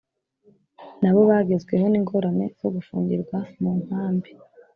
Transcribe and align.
na 1.01 1.09
bo 1.13 1.21
bagezweho 1.29 1.85
n’ingorane 1.89 2.45
zo 2.59 2.69
gufungirwa 2.75 3.37
mu 3.61 3.71
nkambi 3.81 4.31